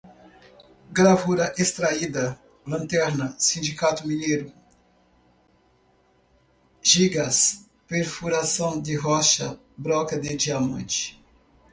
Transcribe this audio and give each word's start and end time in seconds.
gravura 0.89 1.53
extraída, 1.59 2.35
lanterna, 2.65 3.35
sindicato 3.37 4.07
mineiro, 4.07 4.51
jigas, 6.81 7.69
perfuração 7.87 8.81
de 8.81 8.95
rocha, 8.95 9.59
broca 9.77 10.19
de 10.19 10.35
diamante 10.35 11.21